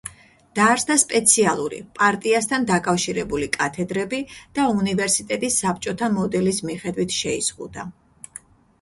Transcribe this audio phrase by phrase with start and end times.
[0.59, 4.23] დაარსდა სპეციალური, პარტიასთან დაკავშირებული კათედრები
[4.59, 7.91] და უნივერსიტეტი საბჭოთა მოდელის მიხედვით შეიზღუდა.